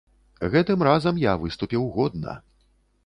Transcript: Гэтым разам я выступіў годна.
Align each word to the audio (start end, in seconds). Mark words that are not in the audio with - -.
Гэтым 0.53 0.79
разам 0.87 1.19
я 1.25 1.33
выступіў 1.43 1.85
годна. 1.99 2.33